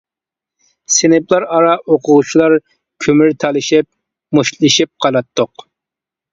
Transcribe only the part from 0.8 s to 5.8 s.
سىنىپلار ئارا ئوقۇغۇچىلار كۆمۈر تالىشىپ مۇشتلىشىپ قالاتتۇق.